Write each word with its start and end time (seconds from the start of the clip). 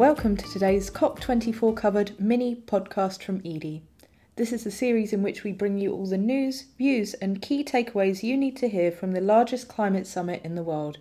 welcome 0.00 0.34
to 0.34 0.48
today's 0.48 0.90
COP24 0.90 1.76
covered 1.76 2.18
mini 2.18 2.56
podcast 2.56 3.22
from 3.22 3.36
Edie. 3.44 3.82
This 4.36 4.50
is 4.50 4.64
a 4.64 4.70
series 4.70 5.12
in 5.12 5.22
which 5.22 5.44
we 5.44 5.52
bring 5.52 5.76
you 5.76 5.92
all 5.92 6.06
the 6.06 6.16
news, 6.16 6.64
views, 6.78 7.12
and 7.12 7.42
key 7.42 7.62
takeaways 7.62 8.22
you 8.22 8.34
need 8.38 8.56
to 8.56 8.68
hear 8.70 8.90
from 8.90 9.12
the 9.12 9.20
largest 9.20 9.68
climate 9.68 10.06
summit 10.06 10.40
in 10.42 10.54
the 10.54 10.62
world. 10.62 10.96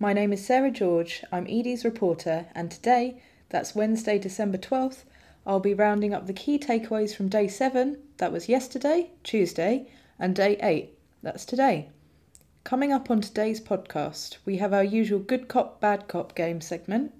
My 0.00 0.12
name 0.12 0.32
is 0.32 0.44
Sarah 0.44 0.72
George, 0.72 1.22
I'm 1.30 1.46
Edie's 1.46 1.84
reporter, 1.84 2.46
and 2.56 2.72
today, 2.72 3.22
that's 3.50 3.76
Wednesday, 3.76 4.18
December 4.18 4.58
12th, 4.58 5.04
I'll 5.46 5.60
be 5.60 5.72
rounding 5.72 6.12
up 6.12 6.26
the 6.26 6.32
key 6.32 6.58
takeaways 6.58 7.14
from 7.14 7.28
day 7.28 7.46
7, 7.46 7.98
that 8.16 8.32
was 8.32 8.48
yesterday, 8.48 9.12
Tuesday, 9.22 9.86
and 10.18 10.34
day 10.34 10.56
8, 10.60 10.92
that's 11.22 11.44
today. 11.44 11.88
Coming 12.64 12.92
up 12.92 13.12
on 13.12 13.20
today's 13.20 13.60
podcast, 13.60 14.38
we 14.44 14.56
have 14.56 14.72
our 14.72 14.82
usual 14.82 15.20
good 15.20 15.46
cop, 15.46 15.80
bad 15.80 16.08
cop 16.08 16.34
game 16.34 16.60
segment. 16.60 17.12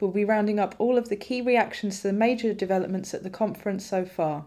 We'll 0.00 0.10
be 0.10 0.24
rounding 0.24 0.58
up 0.58 0.74
all 0.78 0.96
of 0.96 1.10
the 1.10 1.16
key 1.16 1.42
reactions 1.42 2.00
to 2.00 2.08
the 2.08 2.12
major 2.14 2.54
developments 2.54 3.12
at 3.12 3.22
the 3.22 3.30
conference 3.30 3.84
so 3.84 4.04
far. 4.04 4.46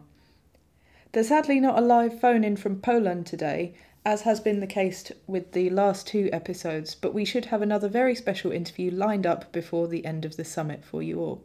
There's 1.11 1.27
sadly 1.27 1.59
not 1.59 1.77
a 1.77 1.81
live 1.81 2.19
phone 2.19 2.43
in 2.43 2.55
from 2.55 2.81
Poland 2.81 3.27
today, 3.27 3.75
as 4.03 4.23
has 4.23 4.39
been 4.39 4.59
the 4.59 4.67
case 4.67 5.11
with 5.27 5.51
the 5.51 5.69
last 5.69 6.07
two 6.07 6.29
episodes, 6.33 6.95
but 6.95 7.13
we 7.13 7.23
should 7.23 7.45
have 7.45 7.61
another 7.61 7.87
very 7.87 8.15
special 8.15 8.51
interview 8.51 8.89
lined 8.89 9.27
up 9.27 9.51
before 9.51 9.87
the 9.87 10.05
end 10.05 10.25
of 10.25 10.37
the 10.37 10.43
summit 10.43 10.83
for 10.83 11.03
you 11.03 11.19
all. 11.19 11.43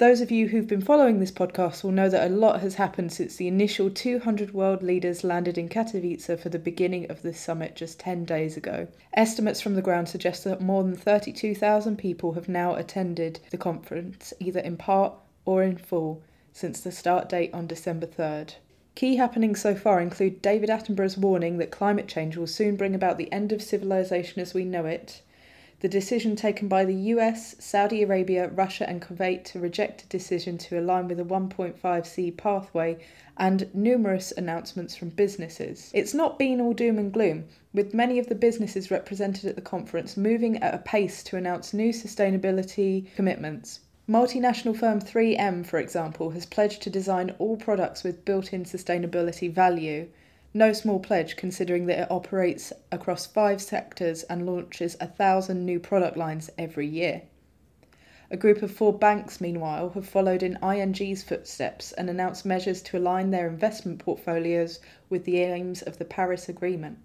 Those 0.00 0.22
of 0.22 0.30
you 0.30 0.48
who've 0.48 0.66
been 0.66 0.80
following 0.80 1.20
this 1.20 1.30
podcast 1.30 1.84
will 1.84 1.90
know 1.90 2.08
that 2.08 2.26
a 2.26 2.34
lot 2.34 2.62
has 2.62 2.76
happened 2.76 3.12
since 3.12 3.36
the 3.36 3.46
initial 3.46 3.90
200 3.90 4.54
world 4.54 4.82
leaders 4.82 5.24
landed 5.24 5.58
in 5.58 5.68
Katowice 5.68 6.40
for 6.40 6.48
the 6.48 6.58
beginning 6.58 7.10
of 7.10 7.20
this 7.20 7.38
summit 7.38 7.76
just 7.76 8.00
10 8.00 8.24
days 8.24 8.56
ago. 8.56 8.88
Estimates 9.12 9.60
from 9.60 9.74
the 9.74 9.82
ground 9.82 10.08
suggest 10.08 10.44
that 10.44 10.62
more 10.62 10.82
than 10.82 10.96
32,000 10.96 11.98
people 11.98 12.32
have 12.32 12.48
now 12.48 12.76
attended 12.76 13.40
the 13.50 13.58
conference, 13.58 14.32
either 14.40 14.60
in 14.60 14.78
part 14.78 15.12
or 15.44 15.62
in 15.62 15.76
full, 15.76 16.22
since 16.54 16.80
the 16.80 16.92
start 16.92 17.28
date 17.28 17.52
on 17.52 17.66
December 17.66 18.06
3rd. 18.06 18.54
Key 18.94 19.16
happenings 19.16 19.60
so 19.60 19.74
far 19.74 20.00
include 20.00 20.40
David 20.40 20.70
Attenborough's 20.70 21.18
warning 21.18 21.58
that 21.58 21.70
climate 21.70 22.08
change 22.08 22.38
will 22.38 22.46
soon 22.46 22.74
bring 22.74 22.94
about 22.94 23.18
the 23.18 23.30
end 23.30 23.52
of 23.52 23.60
civilization 23.60 24.40
as 24.40 24.54
we 24.54 24.64
know 24.64 24.86
it, 24.86 25.20
the 25.80 25.88
decision 25.88 26.36
taken 26.36 26.68
by 26.68 26.84
the 26.84 26.94
US, 26.94 27.56
Saudi 27.58 28.02
Arabia, 28.02 28.48
Russia, 28.48 28.88
and 28.88 29.00
Kuwait 29.00 29.44
to 29.44 29.58
reject 29.58 30.02
a 30.02 30.08
decision 30.08 30.58
to 30.58 30.78
align 30.78 31.08
with 31.08 31.18
a 31.18 31.24
1.5C 31.24 32.36
pathway, 32.36 32.98
and 33.38 33.74
numerous 33.74 34.32
announcements 34.36 34.94
from 34.94 35.08
businesses. 35.08 35.90
It's 35.94 36.12
not 36.12 36.38
been 36.38 36.60
all 36.60 36.74
doom 36.74 36.98
and 36.98 37.10
gloom, 37.10 37.46
with 37.72 37.94
many 37.94 38.18
of 38.18 38.28
the 38.28 38.34
businesses 38.34 38.90
represented 38.90 39.46
at 39.46 39.56
the 39.56 39.62
conference 39.62 40.16
moving 40.16 40.58
at 40.62 40.74
a 40.74 40.78
pace 40.78 41.22
to 41.22 41.38
announce 41.38 41.72
new 41.72 41.90
sustainability 41.94 43.06
commitments. 43.16 43.80
Multinational 44.06 44.76
firm 44.76 45.00
3M, 45.00 45.64
for 45.64 45.78
example, 45.78 46.30
has 46.30 46.44
pledged 46.44 46.82
to 46.82 46.90
design 46.90 47.34
all 47.38 47.56
products 47.56 48.04
with 48.04 48.24
built 48.26 48.52
in 48.52 48.64
sustainability 48.64 49.50
value. 49.50 50.08
No 50.52 50.72
small 50.72 50.98
pledge 50.98 51.36
considering 51.36 51.86
that 51.86 52.00
it 52.00 52.10
operates 52.10 52.72
across 52.90 53.24
five 53.24 53.62
sectors 53.62 54.24
and 54.24 54.44
launches 54.44 54.96
a 54.98 55.06
thousand 55.06 55.64
new 55.64 55.78
product 55.78 56.16
lines 56.16 56.50
every 56.58 56.88
year. 56.88 57.22
A 58.32 58.36
group 58.36 58.60
of 58.60 58.72
four 58.72 58.92
banks, 58.92 59.40
meanwhile, 59.40 59.90
have 59.90 60.08
followed 60.08 60.42
in 60.42 60.58
ING's 60.60 61.22
footsteps 61.22 61.92
and 61.92 62.10
announced 62.10 62.44
measures 62.44 62.82
to 62.82 62.98
align 62.98 63.30
their 63.30 63.48
investment 63.48 64.00
portfolios 64.00 64.80
with 65.08 65.24
the 65.24 65.38
aims 65.38 65.82
of 65.82 65.98
the 65.98 66.04
Paris 66.04 66.48
Agreement. 66.48 66.98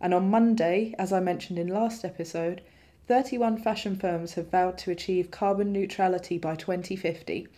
And 0.00 0.14
on 0.14 0.30
Monday, 0.30 0.94
as 0.96 1.12
I 1.12 1.18
mentioned 1.18 1.58
in 1.58 1.66
last 1.66 2.04
episode, 2.04 2.62
31 3.08 3.58
fashion 3.58 3.96
firms 3.96 4.34
have 4.34 4.48
vowed 4.48 4.78
to 4.78 4.92
achieve 4.92 5.32
carbon 5.32 5.72
neutrality 5.72 6.38
by 6.38 6.54
2050 6.54 7.48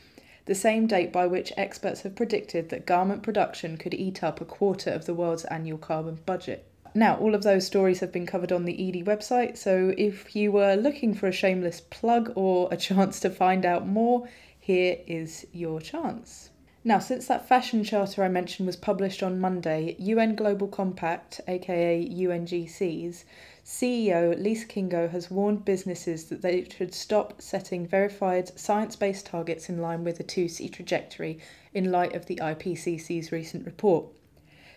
the 0.47 0.55
same 0.55 0.87
date 0.87 1.13
by 1.13 1.27
which 1.27 1.53
experts 1.57 2.03
have 2.03 2.17
predicted 2.17 2.69
that 2.69 2.87
garment 2.87 3.23
production 3.23 3.77
could 3.77 3.95
eat 3.95 4.23
up 4.23 4.41
a 4.41 4.45
quarter 4.45 4.91
of 4.91 5.07
the 5.07 5.15
world's 5.15 5.45
annual 5.47 5.79
carbon 5.79 6.19
budget. 6.27 6.67
Now, 6.95 7.17
all 7.17 7.35
of 7.35 7.43
those 7.43 7.67
stories 7.67 8.01
have 8.01 8.13
been 8.13 8.27
covered 8.27 8.53
on 8.53 8.65
the 8.65 8.89
Edie 8.89 9.03
website, 9.03 9.57
so 9.57 9.95
if 9.97 10.37
you 10.37 10.53
were 10.53 10.75
looking 10.75 11.15
for 11.15 11.27
a 11.27 11.33
shameless 11.33 11.81
plug 11.81 12.33
or 12.35 12.69
a 12.71 12.77
chance 12.89 13.19
to 13.21 13.31
find 13.31 13.65
out 13.65 13.87
more, 13.87 14.29
here 14.59 14.99
is 15.07 15.47
your 15.53 15.81
chance. 15.81 16.51
Now, 16.85 16.99
since 16.99 17.29
that 17.29 17.47
fashion 17.47 17.85
charter 17.85 18.25
I 18.25 18.29
mentioned 18.29 18.67
was 18.67 18.75
published 18.75 19.23
on 19.23 19.39
Monday, 19.39 19.95
UN 20.01 20.35
Global 20.35 20.67
Compact, 20.67 21.41
aka 21.47 22.05
UNGCs, 22.09 23.23
CEO 23.65 24.37
Lise 24.37 24.65
Kingo 24.65 25.07
has 25.07 25.31
warned 25.31 25.65
businesses 25.65 26.25
that 26.25 26.43
they 26.43 26.67
should 26.69 26.93
stop 26.93 27.41
setting 27.41 27.87
verified 27.87 28.59
science 28.59 28.97
based 28.97 29.27
targets 29.27 29.69
in 29.69 29.81
line 29.81 30.03
with 30.03 30.19
a 30.19 30.25
2C 30.25 30.73
trajectory 30.73 31.39
in 31.73 31.93
light 31.93 32.17
of 32.17 32.27
the 32.27 32.41
IPCC's 32.43 33.31
recent 33.31 33.65
report. 33.65 34.07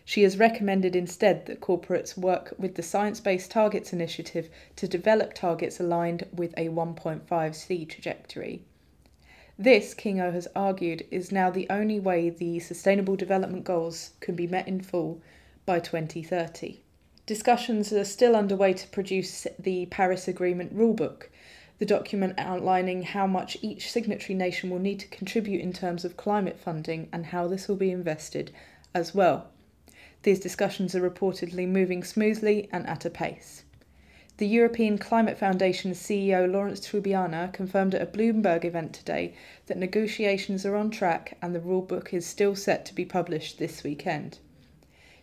She 0.04 0.22
has 0.22 0.38
recommended 0.38 0.96
instead 0.96 1.48
that 1.48 1.60
corporates 1.60 2.16
work 2.16 2.54
with 2.60 2.76
the 2.76 2.84
Science 2.84 3.20
Based 3.20 3.50
Targets 3.50 3.92
Initiative 3.92 4.52
to 4.76 4.88
develop 4.88 5.34
targets 5.34 5.80
aligned 5.80 6.28
with 6.32 6.54
a 6.56 6.70
1.5C 6.70 7.90
trajectory. 7.90 8.62
This, 9.58 9.94
Kingo 9.94 10.32
has 10.32 10.50
argued, 10.54 11.06
is 11.12 11.32
now 11.32 11.50
the 11.50 11.68
only 11.70 12.00
way 12.00 12.30
the 12.30 12.60
Sustainable 12.60 13.16
Development 13.16 13.64
Goals 13.64 14.12
can 14.20 14.36
be 14.36 14.48
met 14.48 14.68
in 14.68 14.82
full 14.82 15.22
by 15.66 15.80
2030. 15.80 16.82
Discussions 17.26 17.94
are 17.94 18.04
still 18.04 18.36
underway 18.36 18.74
to 18.74 18.88
produce 18.90 19.48
the 19.58 19.86
Paris 19.88 20.28
Agreement 20.28 20.76
rulebook, 20.76 21.30
the 21.80 21.86
document 21.86 22.36
outlining 22.38 23.04
how 23.04 23.28
much 23.28 23.58
each 23.62 23.92
signatory 23.92 24.36
nation 24.36 24.70
will 24.70 24.80
need 24.80 25.00
to 25.00 25.08
contribute 25.08 25.62
in 25.62 25.74
terms 25.74 26.06
of 26.06 26.18
climate 26.18 26.58
funding 26.58 27.10
and 27.12 27.28
how 27.28 27.48
this 27.48 27.68
will 27.68 27.76
be 27.76 27.92
invested 27.92 28.52
as 28.94 29.16
well. 29.16 29.48
These 30.24 30.40
discussions 30.40 30.96
are 30.96 31.10
reportedly 31.10 31.68
moving 31.68 32.04
smoothly 32.04 32.70
and 32.72 32.88
at 32.88 33.06
a 33.06 33.10
pace. 33.10 33.65
The 34.38 34.48
European 34.48 34.98
Climate 34.98 35.38
Foundation's 35.38 35.98
CEO 35.98 36.52
Laurence 36.52 36.82
Tubiana 36.82 37.54
confirmed 37.54 37.96
at 37.96 38.02
a 38.02 38.06
Bloomberg 38.06 38.66
event 38.66 38.92
today 38.92 39.34
that 39.68 39.78
negotiations 39.78 40.66
are 40.66 40.76
on 40.76 40.90
track 40.90 41.38
and 41.42 41.56
the 41.56 41.62
rulebook 41.62 42.14
is 42.14 42.26
still 42.26 42.54
set 42.54 42.86
to 42.86 42.94
be 42.94 43.06
published 43.06 43.60
this 43.60 43.82
weekend. 43.82 44.40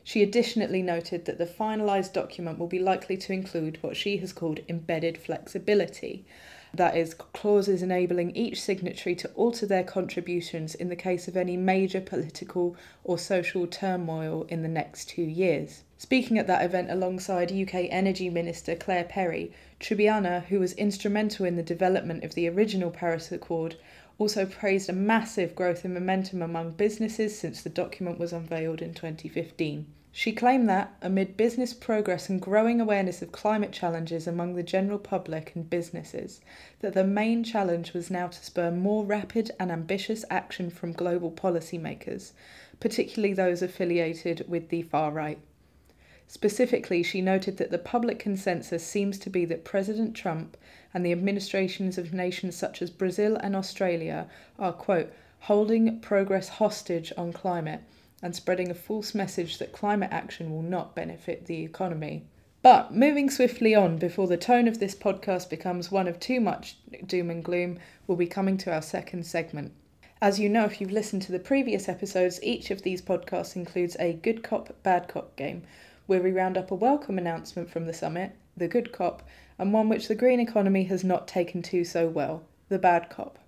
She 0.03 0.23
additionally 0.23 0.81
noted 0.81 1.27
that 1.27 1.37
the 1.37 1.45
finalised 1.45 2.15
document 2.15 2.59
will 2.59 2.69
be 2.69 2.79
likely 2.79 3.19
to 3.19 3.35
include 3.35 3.83
what 3.83 3.99
she 3.99 4.17
has 4.17 4.33
called 4.33 4.61
embedded 4.67 5.19
flexibility, 5.19 6.25
that 6.73 6.97
is, 6.97 7.13
clauses 7.13 7.83
enabling 7.83 8.35
each 8.35 8.63
signatory 8.63 9.15
to 9.17 9.31
alter 9.35 9.67
their 9.67 9.85
contributions 9.85 10.75
in 10.75 10.89
the 10.89 10.97
case 10.97 11.29
of 11.29 11.37
any 11.37 11.59
major 11.59 12.01
political 12.01 12.77
or 13.05 13.19
social 13.19 13.67
turmoil 13.67 14.47
in 14.49 14.63
the 14.63 14.69
next 14.69 15.11
two 15.11 15.21
years. 15.21 15.83
Speaking 16.05 16.37
at 16.37 16.49
that 16.49 16.65
event 16.65 16.91
alongside 16.91 17.53
UK 17.53 17.87
Energy 17.89 18.29
Minister 18.29 18.75
Claire 18.75 19.05
Perry, 19.05 19.53
Tubiana, 19.79 20.43
who 20.47 20.59
was 20.59 20.73
instrumental 20.73 21.47
in 21.47 21.55
the 21.55 21.63
development 21.63 22.25
of 22.25 22.35
the 22.35 22.49
original 22.49 22.91
Paris 22.91 23.31
Accord, 23.31 23.77
also 24.19 24.45
praised 24.45 24.91
a 24.91 24.93
massive 24.93 25.55
growth 25.55 25.85
in 25.85 25.95
momentum 25.95 26.43
among 26.43 26.73
businesses 26.73 27.39
since 27.39 27.63
the 27.63 27.71
document 27.71 28.19
was 28.19 28.33
unveiled 28.33 28.83
in 28.83 28.95
2015. 28.95 29.87
She 30.11 30.33
claimed 30.33 30.69
that, 30.69 30.93
amid 31.01 31.37
business 31.37 31.73
progress 31.73 32.29
and 32.29 32.43
growing 32.43 32.81
awareness 32.81 33.23
of 33.23 33.31
climate 33.31 33.71
challenges 33.71 34.27
among 34.27 34.57
the 34.57 34.65
general 34.65 34.99
public 34.99 35.53
and 35.55 35.71
businesses, 35.71 36.41
that 36.81 36.95
the 36.95 37.05
main 37.05 37.45
challenge 37.45 37.93
was 37.93 38.11
now 38.11 38.27
to 38.27 38.45
spur 38.45 38.73
more 38.73 39.05
rapid 39.05 39.53
and 39.61 39.71
ambitious 39.71 40.25
action 40.31 40.69
from 40.69 40.95
global 40.95 41.31
policymakers, 41.31 42.33
particularly 42.81 43.35
those 43.35 43.63
affiliated 43.63 44.45
with 44.49 44.69
the 44.71 44.83
far 44.83 45.13
right. 45.13 45.39
Specifically, 46.27 47.03
she 47.03 47.21
noted 47.21 47.57
that 47.59 47.71
the 47.71 47.79
public 47.79 48.19
consensus 48.19 48.87
seems 48.87 49.19
to 49.19 49.31
be 49.31 49.45
that 49.45 49.65
President 49.65 50.15
Trump 50.15 50.57
and 50.95 51.05
the 51.05 51.13
administrations 51.13 51.99
of 51.99 52.13
nations 52.13 52.57
such 52.57 52.81
as 52.81 52.91
Brazil 52.91 53.37
and 53.37 53.55
Australia 53.55 54.29
are, 54.59 54.73
quote, 54.73 55.13
holding 55.41 56.01
progress 56.01 56.49
hostage 56.49 57.13
on 57.17 57.33
climate 57.33 57.81
and 58.23 58.37
spreading 58.37 58.71
a 58.71 58.75
false 58.75 59.15
message 59.15 59.59
that 59.59 59.73
climate 59.73 60.11
action 60.13 60.51
will 60.53 60.63
not 60.63 60.95
benefit 60.95 61.47
the 61.47 61.65
economy. 61.65 62.25
But 62.63 62.95
moving 62.95 63.29
swiftly 63.29 63.75
on 63.75 63.99
before 63.99 64.29
the 64.29 64.37
tone 64.37 64.69
of 64.69 64.79
this 64.79 64.95
podcast 64.95 65.51
becomes 65.51 65.91
one 65.91 66.07
of 66.07 66.21
too 66.21 66.41
much 66.41 66.77
doom 67.05 67.29
and 67.29 67.43
gloom, 67.43 67.81
we'll 68.07 68.17
be 68.17 68.29
coming 68.29 68.57
to 68.59 68.73
our 68.73 68.83
second 68.83 69.27
segment. 69.27 69.73
As 70.21 70.39
you 70.39 70.49
know, 70.49 70.65
if 70.67 70.81
you've 70.81 70.93
listened 70.93 71.23
to 71.23 71.33
the 71.33 71.41
previous 71.41 71.89
episodes, 71.89 72.39
each 72.45 72.71
of 72.71 72.83
these 72.83 73.03
podcasts 73.03 73.57
includes 73.57 73.97
a 73.99 74.13
good 74.13 74.45
cop, 74.45 74.73
bad 74.85 75.09
cop 75.09 75.35
game, 75.35 75.65
where 76.07 76.23
we 76.23 76.33
round 76.33 76.57
up 76.59 76.71
a 76.71 76.75
welcome 76.75 77.19
announcement 77.19 77.71
from 77.71 77.87
the 77.87 77.93
summit, 77.93 78.33
the 78.57 78.69
good 78.69 78.93
cop, 78.93 79.23
and 79.59 79.73
one 79.73 79.89
which 79.89 80.09
the 80.09 80.15
green 80.15 80.41
economy 80.41 80.85
has 80.85 81.05
not 81.05 81.29
taken 81.29 81.63
to 81.63 81.85
so 81.85 82.09
well, 82.09 82.43
the 82.69 82.79
bad 82.79 83.09
cop. 83.09 83.39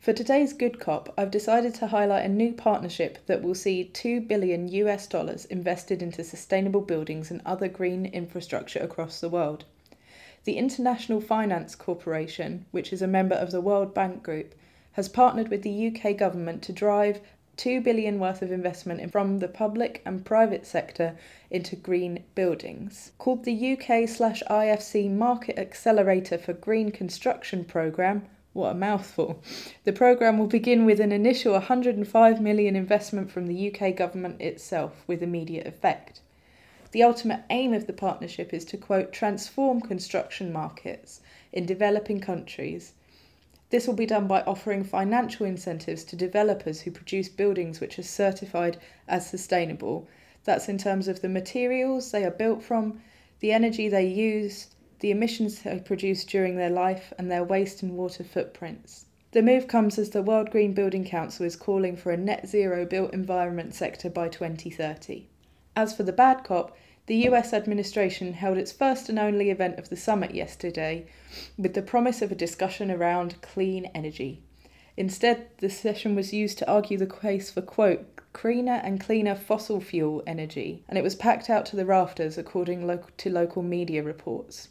For 0.00 0.14
today's 0.14 0.54
good 0.54 0.80
cop, 0.80 1.12
I've 1.18 1.30
decided 1.30 1.74
to 1.74 1.88
highlight 1.88 2.24
a 2.24 2.28
new 2.28 2.54
partnership 2.54 3.18
that 3.26 3.42
will 3.42 3.54
see 3.54 3.84
2 3.84 4.22
billion 4.22 4.66
US 4.68 5.06
dollars 5.06 5.44
invested 5.44 6.02
into 6.02 6.24
sustainable 6.24 6.80
buildings 6.80 7.30
and 7.30 7.42
other 7.44 7.68
green 7.68 8.06
infrastructure 8.06 8.80
across 8.80 9.20
the 9.20 9.28
world. 9.28 9.66
the 10.44 10.56
International 10.56 11.20
Finance 11.20 11.74
Corporation, 11.74 12.64
which 12.70 12.92
is 12.92 13.02
a 13.02 13.06
member 13.06 13.34
of 13.34 13.50
the 13.50 13.60
World 13.60 13.92
Bank 13.92 14.22
Group, 14.22 14.54
has 14.92 15.08
partnered 15.08 15.48
with 15.48 15.62
the 15.62 15.88
UK 15.88 16.16
government 16.16 16.62
to 16.62 16.72
drive 16.72 17.20
2 17.60 17.82
billion 17.82 18.18
worth 18.18 18.40
of 18.40 18.50
investment 18.50 19.12
from 19.12 19.38
the 19.38 19.46
public 19.46 20.00
and 20.06 20.24
private 20.24 20.64
sector 20.64 21.14
into 21.50 21.76
green 21.76 22.24
buildings. 22.34 23.12
Called 23.18 23.44
the 23.44 23.72
UK 23.72 24.08
slash 24.08 24.42
IFC 24.48 25.10
Market 25.10 25.58
Accelerator 25.58 26.38
for 26.38 26.54
Green 26.54 26.90
Construction 26.90 27.66
Programme, 27.66 28.24
what 28.54 28.70
a 28.70 28.74
mouthful. 28.74 29.42
The 29.84 29.92
programme 29.92 30.38
will 30.38 30.46
begin 30.46 30.86
with 30.86 31.00
an 31.00 31.12
initial 31.12 31.52
105 31.52 32.40
million 32.40 32.76
investment 32.76 33.30
from 33.30 33.46
the 33.46 33.70
UK 33.70 33.94
government 33.94 34.40
itself 34.40 35.04
with 35.06 35.22
immediate 35.22 35.66
effect. 35.66 36.22
The 36.92 37.02
ultimate 37.02 37.42
aim 37.50 37.74
of 37.74 37.86
the 37.86 37.92
partnership 37.92 38.54
is 38.54 38.64
to 38.64 38.78
quote 38.78 39.12
transform 39.12 39.82
construction 39.82 40.50
markets 40.50 41.20
in 41.52 41.66
developing 41.66 42.20
countries 42.20 42.94
this 43.70 43.86
will 43.86 43.94
be 43.94 44.06
done 44.06 44.26
by 44.26 44.42
offering 44.42 44.84
financial 44.84 45.46
incentives 45.46 46.04
to 46.04 46.16
developers 46.16 46.82
who 46.82 46.90
produce 46.90 47.28
buildings 47.28 47.80
which 47.80 47.98
are 47.98 48.02
certified 48.02 48.76
as 49.08 49.28
sustainable. 49.28 50.08
That's 50.44 50.68
in 50.68 50.76
terms 50.76 51.08
of 51.08 51.22
the 51.22 51.28
materials 51.28 52.10
they 52.10 52.24
are 52.24 52.30
built 52.30 52.62
from, 52.62 53.00
the 53.38 53.52
energy 53.52 53.88
they 53.88 54.06
use, 54.06 54.68
the 54.98 55.10
emissions 55.10 55.62
they 55.62 55.78
produce 55.78 56.24
during 56.24 56.56
their 56.56 56.70
life, 56.70 57.12
and 57.16 57.30
their 57.30 57.44
waste 57.44 57.82
and 57.82 57.96
water 57.96 58.24
footprints. 58.24 59.06
The 59.32 59.42
move 59.42 59.68
comes 59.68 59.96
as 59.96 60.10
the 60.10 60.22
World 60.22 60.50
Green 60.50 60.74
Building 60.74 61.04
Council 61.04 61.46
is 61.46 61.54
calling 61.54 61.96
for 61.96 62.10
a 62.10 62.16
net 62.16 62.48
zero 62.48 62.84
built 62.84 63.14
environment 63.14 63.74
sector 63.74 64.10
by 64.10 64.28
2030. 64.28 65.28
As 65.76 65.96
for 65.96 66.02
the 66.02 66.12
bad 66.12 66.42
cop, 66.42 66.76
the 67.10 67.28
US 67.28 67.52
administration 67.52 68.34
held 68.34 68.56
its 68.56 68.70
first 68.70 69.08
and 69.08 69.18
only 69.18 69.50
event 69.50 69.80
of 69.80 69.88
the 69.88 69.96
summit 69.96 70.32
yesterday 70.32 71.04
with 71.58 71.74
the 71.74 71.82
promise 71.82 72.22
of 72.22 72.30
a 72.30 72.36
discussion 72.36 72.88
around 72.88 73.42
clean 73.42 73.86
energy. 73.86 74.44
Instead, 74.96 75.48
the 75.58 75.68
session 75.68 76.14
was 76.14 76.32
used 76.32 76.56
to 76.58 76.70
argue 76.70 76.96
the 76.96 77.08
case 77.08 77.50
for, 77.50 77.62
quote, 77.62 78.32
cleaner 78.32 78.80
and 78.84 79.00
cleaner 79.00 79.34
fossil 79.34 79.80
fuel 79.80 80.22
energy, 80.24 80.84
and 80.88 80.96
it 80.96 81.02
was 81.02 81.16
packed 81.16 81.50
out 81.50 81.66
to 81.66 81.74
the 81.74 81.84
rafters 81.84 82.38
according 82.38 82.86
lo- 82.86 83.04
to 83.16 83.28
local 83.28 83.64
media 83.64 84.04
reports. 84.04 84.68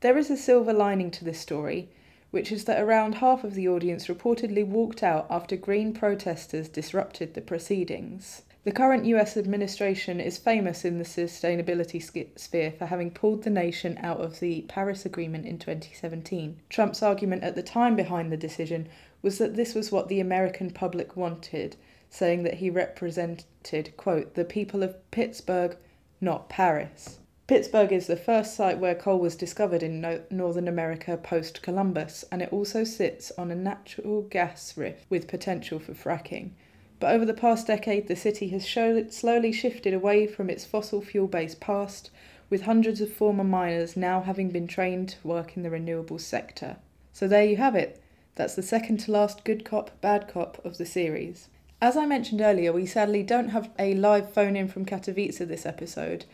There 0.00 0.18
is 0.18 0.28
a 0.28 0.36
silver 0.36 0.74
lining 0.74 1.10
to 1.12 1.24
this 1.24 1.40
story, 1.40 1.88
which 2.32 2.52
is 2.52 2.66
that 2.66 2.82
around 2.82 3.14
half 3.14 3.44
of 3.44 3.54
the 3.54 3.66
audience 3.66 4.08
reportedly 4.08 4.66
walked 4.66 5.02
out 5.02 5.26
after 5.30 5.56
Green 5.56 5.94
protesters 5.94 6.68
disrupted 6.68 7.32
the 7.32 7.40
proceedings. 7.40 8.42
The 8.64 8.70
current 8.70 9.06
US 9.06 9.36
administration 9.36 10.20
is 10.20 10.38
famous 10.38 10.84
in 10.84 10.98
the 10.98 11.04
sustainability 11.04 12.00
sphere 12.38 12.70
for 12.70 12.86
having 12.86 13.10
pulled 13.10 13.42
the 13.42 13.50
nation 13.50 13.98
out 14.00 14.20
of 14.20 14.38
the 14.38 14.60
Paris 14.68 15.04
Agreement 15.04 15.46
in 15.46 15.58
2017. 15.58 16.60
Trump's 16.68 17.02
argument 17.02 17.42
at 17.42 17.56
the 17.56 17.62
time 17.64 17.96
behind 17.96 18.30
the 18.30 18.36
decision 18.36 18.88
was 19.20 19.38
that 19.38 19.56
this 19.56 19.74
was 19.74 19.90
what 19.90 20.06
the 20.06 20.20
American 20.20 20.70
public 20.70 21.16
wanted, 21.16 21.74
saying 22.08 22.44
that 22.44 22.54
he 22.54 22.70
represented, 22.70 23.96
quote, 23.96 24.34
the 24.34 24.44
people 24.44 24.84
of 24.84 25.10
Pittsburgh, 25.10 25.76
not 26.20 26.48
Paris. 26.48 27.18
Pittsburgh 27.48 27.90
is 27.90 28.06
the 28.06 28.16
first 28.16 28.54
site 28.54 28.78
where 28.78 28.94
coal 28.94 29.18
was 29.18 29.34
discovered 29.34 29.82
in 29.82 30.00
no- 30.00 30.22
Northern 30.30 30.68
America 30.68 31.16
post 31.16 31.62
Columbus, 31.62 32.24
and 32.30 32.40
it 32.40 32.52
also 32.52 32.84
sits 32.84 33.32
on 33.36 33.50
a 33.50 33.56
natural 33.56 34.22
gas 34.22 34.76
rift 34.76 35.04
with 35.10 35.26
potential 35.26 35.80
for 35.80 35.94
fracking. 35.94 36.50
But 37.02 37.16
over 37.16 37.24
the 37.24 37.34
past 37.34 37.66
decade, 37.66 38.06
the 38.06 38.14
city 38.14 38.50
has 38.50 38.64
slowly 38.64 39.50
shifted 39.50 39.92
away 39.92 40.28
from 40.28 40.48
its 40.48 40.64
fossil 40.64 41.02
fuel 41.02 41.26
based 41.26 41.58
past, 41.58 42.12
with 42.48 42.62
hundreds 42.62 43.00
of 43.00 43.12
former 43.12 43.42
miners 43.42 43.96
now 43.96 44.20
having 44.20 44.50
been 44.50 44.68
trained 44.68 45.08
to 45.08 45.26
work 45.26 45.56
in 45.56 45.64
the 45.64 45.68
renewables 45.68 46.20
sector. 46.20 46.76
So 47.12 47.26
there 47.26 47.44
you 47.44 47.56
have 47.56 47.74
it. 47.74 48.00
That's 48.36 48.54
the 48.54 48.62
second 48.62 48.98
to 49.00 49.10
last 49.10 49.42
good 49.42 49.64
cop, 49.64 50.00
bad 50.00 50.28
cop 50.28 50.64
of 50.64 50.78
the 50.78 50.86
series. 50.86 51.48
As 51.80 51.96
I 51.96 52.06
mentioned 52.06 52.40
earlier, 52.40 52.72
we 52.72 52.86
sadly 52.86 53.24
don't 53.24 53.48
have 53.48 53.70
a 53.80 53.94
live 53.94 54.32
phone 54.32 54.54
in 54.54 54.68
from 54.68 54.86
Katowice 54.86 55.38
this 55.38 55.66
episode, 55.66 56.24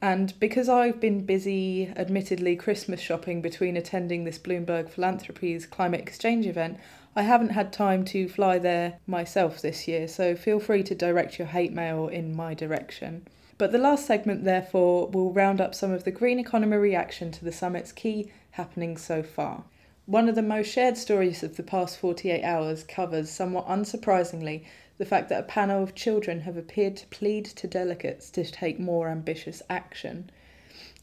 and 0.00 0.32
because 0.40 0.70
I've 0.70 1.00
been 1.00 1.26
busy, 1.26 1.92
admittedly, 1.96 2.56
Christmas 2.56 3.00
shopping 3.00 3.42
between 3.42 3.76
attending 3.76 4.24
this 4.24 4.38
Bloomberg 4.38 4.88
Philanthropies 4.88 5.66
climate 5.66 6.00
exchange 6.00 6.46
event, 6.46 6.78
I 7.16 7.22
haven't 7.22 7.50
had 7.50 7.72
time 7.72 8.04
to 8.06 8.28
fly 8.28 8.58
there 8.58 8.98
myself 9.06 9.62
this 9.62 9.86
year, 9.86 10.08
so 10.08 10.34
feel 10.34 10.58
free 10.58 10.82
to 10.82 10.96
direct 10.96 11.38
your 11.38 11.46
hate 11.46 11.72
mail 11.72 12.08
in 12.08 12.34
my 12.34 12.54
direction. 12.54 13.28
But 13.56 13.70
the 13.70 13.78
last 13.78 14.04
segment, 14.04 14.42
therefore, 14.42 15.06
will 15.06 15.32
round 15.32 15.60
up 15.60 15.76
some 15.76 15.92
of 15.92 16.02
the 16.02 16.10
green 16.10 16.40
economy 16.40 16.76
reaction 16.76 17.30
to 17.30 17.44
the 17.44 17.52
summit's 17.52 17.92
key 17.92 18.32
happenings 18.52 19.00
so 19.02 19.22
far. 19.22 19.62
One 20.06 20.28
of 20.28 20.34
the 20.34 20.42
most 20.42 20.70
shared 20.70 20.98
stories 20.98 21.44
of 21.44 21.56
the 21.56 21.62
past 21.62 21.98
48 21.98 22.42
hours 22.42 22.82
covers, 22.82 23.30
somewhat 23.30 23.68
unsurprisingly, 23.68 24.64
the 24.98 25.06
fact 25.06 25.28
that 25.28 25.40
a 25.40 25.44
panel 25.44 25.84
of 25.84 25.94
children 25.94 26.40
have 26.40 26.56
appeared 26.56 26.96
to 26.96 27.06
plead 27.06 27.44
to 27.44 27.68
delegates 27.68 28.28
to 28.30 28.44
take 28.44 28.80
more 28.80 29.08
ambitious 29.08 29.62
action. 29.70 30.30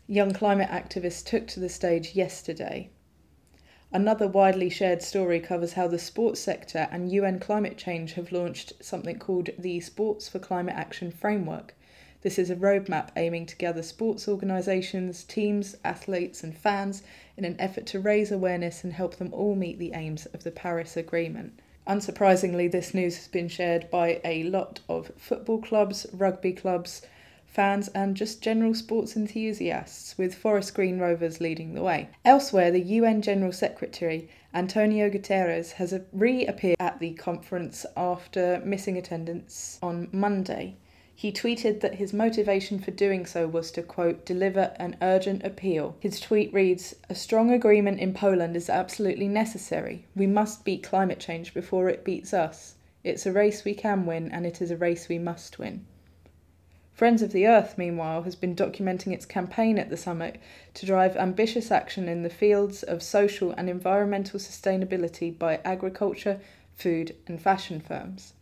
Young 0.08 0.34
climate 0.34 0.70
activists 0.70 1.26
took 1.26 1.48
to 1.48 1.62
the 1.62 1.70
stage 1.70 2.16
yesterday. 2.16 2.90
Another 3.94 4.26
widely 4.26 4.70
shared 4.70 5.02
story 5.02 5.42
covers 5.42 5.74
how 5.74 5.86
the 5.86 6.00
sports 6.00 6.40
sector 6.40 6.88
and 6.92 7.12
UN 7.12 7.40
climate 7.40 7.78
change 7.78 8.14
have 8.14 8.32
launched 8.32 8.72
something 8.80 9.20
called 9.20 9.50
the 9.60 9.82
Sports 9.82 10.30
for 10.30 10.40
Climate 10.40 10.76
Action 10.78 11.12
Framework. 11.12 11.76
This 12.22 12.40
is 12.40 12.50
a 12.50 12.56
roadmap 12.56 13.10
aiming 13.18 13.48
to 13.48 13.58
gather 13.58 13.84
sports 13.84 14.30
organisations, 14.30 15.26
teams, 15.26 15.76
athletes, 15.84 16.42
and 16.42 16.58
fans 16.58 17.04
in 17.36 17.44
an 17.44 17.60
effort 17.60 17.86
to 17.88 18.00
raise 18.00 18.32
awareness 18.32 18.86
and 18.86 18.94
help 18.94 19.18
them 19.18 19.34
all 19.34 19.56
meet 19.56 19.78
the 19.78 19.92
aims 19.94 20.26
of 20.28 20.46
the 20.46 20.52
Paris 20.52 20.96
Agreement. 20.96 21.60
Unsurprisingly, 21.86 22.72
this 22.72 22.94
news 22.94 23.18
has 23.18 23.28
been 23.28 23.50
shared 23.50 23.90
by 23.90 24.22
a 24.24 24.44
lot 24.44 24.80
of 24.88 25.12
football 25.18 25.62
clubs, 25.62 26.08
rugby 26.14 26.54
clubs, 26.54 27.02
fans, 27.52 27.90
and 27.90 28.16
just 28.16 28.42
general 28.42 28.74
sports 28.74 29.18
enthusiasts, 29.18 30.18
with 30.18 30.34
Forest 30.34 30.74
Green 30.74 31.00
Rovers 31.00 31.42
leading 31.42 31.74
the 31.74 31.84
way. 31.84 32.08
Elsewhere, 32.24 32.72
the 32.72 32.80
UN 32.80 33.22
General 33.22 33.52
Secretary 33.52 34.30
Antonio 34.54 35.10
Guterres 35.10 35.74
has 35.74 36.00
reappeared 36.14 36.78
at 36.80 37.00
the 37.00 37.12
conference 37.14 37.86
after 37.98 38.62
missing 38.64 38.98
attendance 38.98 39.78
on 39.84 40.08
Monday. 40.14 40.78
He 41.14 41.32
tweeted 41.32 41.82
that 41.82 41.96
his 41.96 42.14
motivation 42.14 42.80
for 42.80 42.92
doing 42.92 43.26
so 43.26 43.48
was 43.48 43.70
to, 43.74 43.84
quote, 43.84 44.26
deliver 44.26 44.74
an 44.78 44.96
urgent 45.02 45.44
appeal. 45.44 45.96
His 46.00 46.20
tweet 46.20 46.54
reads 46.54 46.96
A 47.10 47.16
strong 47.16 47.52
agreement 47.52 48.00
in 48.00 48.14
Poland 48.14 48.56
is 48.56 48.70
absolutely 48.70 49.28
necessary. 49.28 50.06
We 50.16 50.26
must 50.26 50.64
beat 50.64 50.84
climate 50.84 51.20
change 51.20 51.54
before 51.54 51.90
it 51.90 52.04
beats 52.04 52.34
us. 52.34 52.76
It's 53.04 53.26
a 53.26 53.32
race 53.32 53.64
we 53.66 53.74
can 53.74 54.06
win, 54.06 54.32
and 54.32 54.46
it 54.46 54.62
is 54.62 54.72
a 54.72 54.78
race 54.78 55.10
we 55.10 55.20
must 55.20 55.60
win. 55.60 55.86
Friends 57.02 57.24
of 57.24 57.32
the 57.32 57.48
Earth, 57.48 57.80
meanwhile, 57.80 58.22
has 58.22 58.36
been 58.36 58.56
documenting 58.56 59.12
its 59.12 59.26
campaign 59.26 59.80
at 59.80 59.90
the 59.90 59.98
summit 59.98 60.40
to 60.76 60.86
drive 60.86 61.18
ambitious 61.18 61.72
action 61.72 62.08
in 62.08 62.22
the 62.22 62.30
fields 62.30 62.84
of 62.84 63.02
social 63.02 63.50
and 63.54 63.68
environmental 63.68 64.40
sustainability 64.40 65.36
by 65.36 65.60
agriculture, 65.66 66.40
food, 66.76 67.16
and 67.26 67.42
fashion 67.42 67.80
firms. 67.80 68.34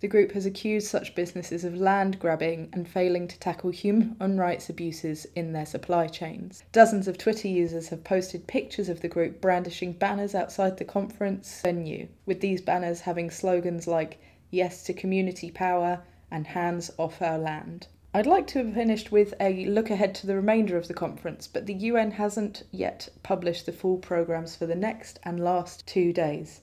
The 0.00 0.08
group 0.08 0.32
has 0.32 0.46
accused 0.46 0.86
such 0.86 1.14
businesses 1.14 1.64
of 1.64 1.76
land 1.76 2.18
grabbing 2.18 2.70
and 2.72 2.88
failing 2.88 3.28
to 3.28 3.38
tackle 3.38 3.68
human 3.68 4.38
rights 4.38 4.70
abuses 4.70 5.26
in 5.36 5.52
their 5.52 5.66
supply 5.66 6.06
chains. 6.06 6.64
Dozens 6.72 7.06
of 7.06 7.18
Twitter 7.18 7.48
users 7.48 7.90
have 7.90 8.04
posted 8.04 8.46
pictures 8.46 8.88
of 8.88 9.02
the 9.02 9.08
group 9.08 9.38
brandishing 9.38 9.92
banners 9.92 10.34
outside 10.34 10.78
the 10.78 10.86
conference 10.86 11.60
venue, 11.60 12.08
with 12.24 12.40
these 12.40 12.62
banners 12.62 13.02
having 13.02 13.28
slogans 13.28 13.86
like 13.86 14.18
Yes 14.50 14.82
to 14.84 14.94
Community 14.94 15.50
Power, 15.50 16.00
and 16.32 16.48
hands 16.48 16.90
off 16.98 17.22
our 17.22 17.38
land. 17.38 17.86
I'd 18.14 18.26
like 18.26 18.46
to 18.48 18.64
have 18.64 18.74
finished 18.74 19.12
with 19.12 19.32
a 19.38 19.64
look 19.66 19.88
ahead 19.88 20.14
to 20.16 20.26
the 20.26 20.34
remainder 20.34 20.76
of 20.76 20.88
the 20.88 20.94
conference, 20.94 21.46
but 21.46 21.66
the 21.66 21.74
UN 21.74 22.10
hasn't 22.10 22.64
yet 22.72 23.08
published 23.22 23.66
the 23.66 23.72
full 23.72 23.98
programmes 23.98 24.56
for 24.56 24.66
the 24.66 24.74
next 24.74 25.20
and 25.22 25.38
last 25.38 25.86
two 25.86 26.12
days. 26.12 26.62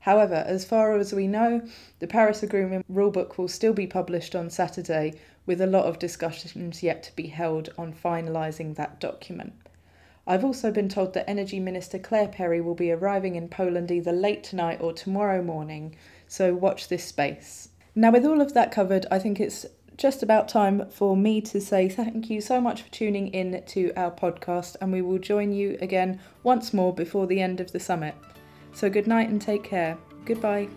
However, 0.00 0.44
as 0.46 0.64
far 0.64 0.96
as 0.96 1.14
we 1.14 1.26
know, 1.26 1.62
the 1.98 2.06
Paris 2.06 2.42
Agreement 2.42 2.84
rulebook 2.92 3.38
will 3.38 3.48
still 3.48 3.72
be 3.72 3.86
published 3.86 4.34
on 4.36 4.50
Saturday, 4.50 5.14
with 5.46 5.60
a 5.60 5.66
lot 5.66 5.86
of 5.86 5.98
discussions 5.98 6.82
yet 6.82 7.02
to 7.04 7.16
be 7.16 7.28
held 7.28 7.70
on 7.78 7.92
finalising 7.92 8.74
that 8.74 9.00
document. 9.00 9.54
I've 10.26 10.44
also 10.44 10.70
been 10.70 10.88
told 10.88 11.14
that 11.14 11.28
Energy 11.28 11.60
Minister 11.60 11.98
Claire 11.98 12.28
Perry 12.28 12.60
will 12.60 12.74
be 12.74 12.90
arriving 12.90 13.34
in 13.34 13.48
Poland 13.48 13.90
either 13.90 14.12
late 14.12 14.42
tonight 14.42 14.80
or 14.80 14.92
tomorrow 14.92 15.42
morning, 15.42 15.96
so 16.26 16.54
watch 16.54 16.88
this 16.88 17.04
space. 17.04 17.68
Now, 17.94 18.10
with 18.10 18.24
all 18.24 18.40
of 18.40 18.54
that 18.54 18.72
covered, 18.72 19.06
I 19.10 19.18
think 19.18 19.40
it's 19.40 19.66
just 19.96 20.22
about 20.22 20.48
time 20.48 20.90
for 20.90 21.16
me 21.16 21.40
to 21.40 21.60
say 21.60 21.88
thank 21.88 22.28
you 22.28 22.40
so 22.40 22.60
much 22.60 22.82
for 22.82 22.90
tuning 22.90 23.28
in 23.28 23.62
to 23.66 23.92
our 23.96 24.10
podcast, 24.10 24.76
and 24.80 24.92
we 24.92 25.02
will 25.02 25.18
join 25.18 25.52
you 25.52 25.78
again 25.80 26.20
once 26.42 26.74
more 26.74 26.92
before 26.92 27.26
the 27.26 27.40
end 27.40 27.60
of 27.60 27.70
the 27.72 27.80
summit. 27.80 28.14
So, 28.72 28.90
good 28.90 29.06
night 29.06 29.28
and 29.28 29.40
take 29.40 29.62
care. 29.62 29.96
Goodbye. 30.24 30.68